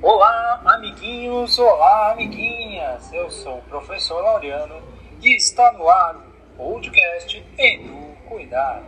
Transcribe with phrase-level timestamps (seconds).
[0.00, 3.12] Olá, amiguinhos, olá, amiguinhas.
[3.12, 4.80] Eu sou o professor Laureano
[5.20, 6.14] e está no ar
[6.56, 8.84] o podcast Edu Cuidar.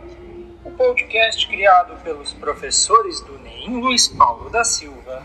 [0.63, 5.21] O podcast criado pelos professores do NEM Luiz Paulo da Silva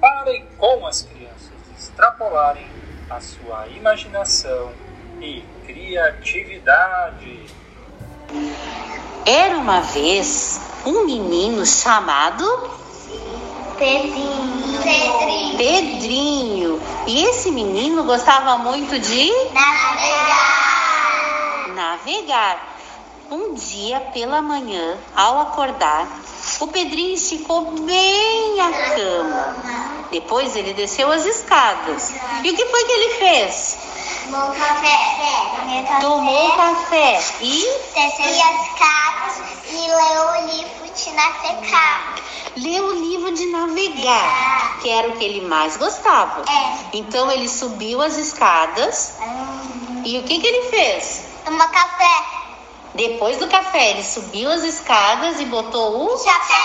[0.00, 2.66] para e com as crianças extrapolarem
[3.10, 4.72] a sua imaginação
[5.20, 7.44] e criatividade.
[9.26, 12.77] Era uma vez um menino chamado
[13.78, 14.82] Pedrinho.
[14.82, 15.56] Pedrinho.
[15.56, 16.82] Pedrinho.
[17.06, 20.58] E esse menino gostava muito de Navegar.
[21.74, 22.74] navegar.
[23.30, 26.08] Um dia pela manhã, ao acordar,
[26.60, 29.56] o Pedrinho esticou bem a cama.
[30.10, 32.14] Depois ele desceu as escadas.
[32.42, 33.78] E o que foi que ele fez?
[34.30, 36.00] Tomou café.
[36.02, 37.18] Tomou café.
[37.40, 37.62] E
[37.94, 42.14] Desceu as escadas e leu o livro de navegar.
[42.56, 46.42] leu o livro de navegar, que era o que ele mais gostava.
[46.42, 46.78] É.
[46.92, 49.14] Então ele subiu as escadas
[50.04, 51.24] e o que, que ele fez?
[51.46, 52.24] Tomou café.
[52.94, 56.56] Depois do café, ele subiu as escadas e botou o Chapéu.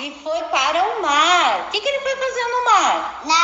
[0.00, 1.66] e foi para o mar.
[1.68, 3.20] O que, que ele foi fazer no mar?
[3.24, 3.41] Navegar.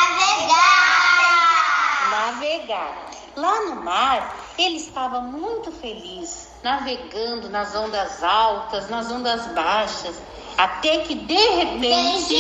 [3.37, 10.17] Lá no mar, ele estava muito feliz, navegando nas ondas altas, nas ondas baixas,
[10.57, 12.35] até que de repente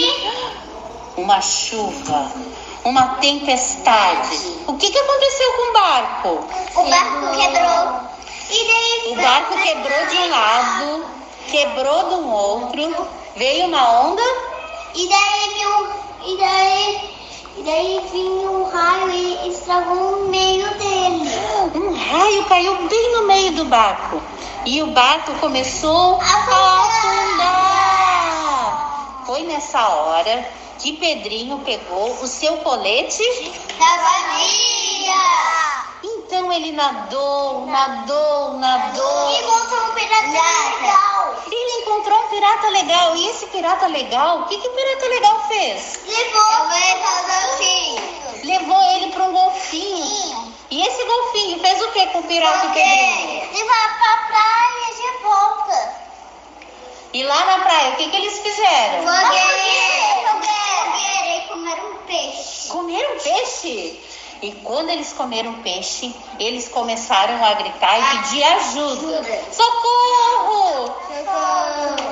[1.16, 2.32] uma chuva,
[2.84, 4.36] uma tempestade.
[4.66, 6.28] O que, que aconteceu com o barco?
[6.74, 8.08] O barco quebrou.
[9.12, 11.06] O barco quebrou de um lado,
[11.50, 14.22] quebrou do outro, veio uma onda
[14.94, 15.48] E daí.
[16.26, 17.17] E daí.
[17.58, 21.28] E daí vinha um raio e estragou o meio dele.
[21.74, 24.22] Um raio caiu bem no meio do barco
[24.64, 26.24] e o barco começou a
[27.24, 27.64] afundar.
[29.26, 30.48] Foi nessa hora
[30.78, 33.24] que Pedrinho pegou o seu colete.
[33.76, 35.16] Cavalaria!
[36.04, 39.30] Então ele nadou, nadou, nadou.
[39.30, 41.42] E encontrou um pirata legal.
[41.50, 43.16] Ele encontrou um pirata legal.
[43.16, 46.00] E esse pirata legal, o que, que o pirata legal fez?
[46.06, 48.44] Levou o golfinho.
[48.44, 50.54] Levou ele para um golfinho.
[50.70, 53.52] E esse golfinho fez o que com o pirata e o Pedrinho?
[53.52, 56.08] Levar pra praia de volta.
[57.12, 58.98] E lá na praia, o que, que eles fizeram?
[58.98, 60.30] Fogueira.
[60.30, 61.36] Fogueira.
[61.36, 62.68] E comeram um peixe.
[62.68, 64.00] Comeram peixe.
[64.40, 69.24] E quando eles comeram peixe, eles começaram a gritar e pedir ajuda.
[69.50, 70.94] Socorro!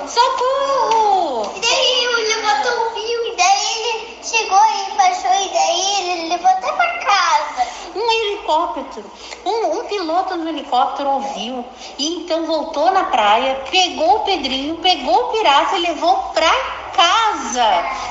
[0.08, 1.52] Socorro!
[1.54, 3.32] E daí o levantou o rio.
[3.32, 5.30] E daí ele chegou e baixou.
[5.30, 7.68] E daí ele levou até pra casa.
[7.94, 9.10] Um helicóptero,
[9.44, 11.64] um, um piloto no helicóptero ouviu
[11.96, 16.52] e então voltou na praia, pegou o Pedrinho, pegou o pirata e levou pra
[16.94, 17.66] casa.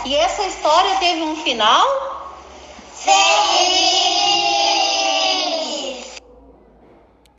[0.05, 1.85] E essa história teve um final
[3.05, 3.84] Feliz!